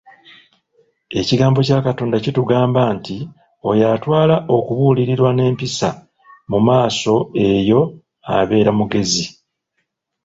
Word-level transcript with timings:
"Ekigambo 1.19 1.59
kya 1.67 1.79
Katonda 1.85 2.17
kitugamba 2.23 2.81
nti 2.95 3.17
oyo 3.69 3.85
atwala 3.95 4.35
okubuulirirwa 4.55 5.29
n'empisa, 5.33 5.89
mu 6.51 6.59
maaso 6.67 7.13
eyo 7.49 7.81
abeera 8.37 8.71
mugezi." 8.79 9.25